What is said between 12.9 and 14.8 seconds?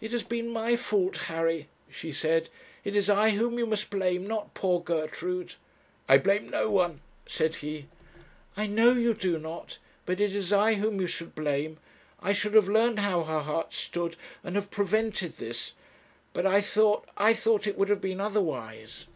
how her heart stood, and have